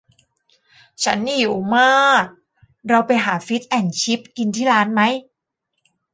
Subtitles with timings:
[1.03, 2.25] ฉันหิวมาก
[2.89, 5.01] เราไปหาฟิชแอนด์ชิพกินที่ร้านไหม